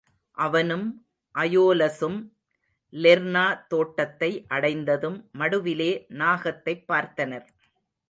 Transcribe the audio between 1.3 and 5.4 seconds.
அயோலஸும் Lerna தோட்டத்தை அடைந்ததும்,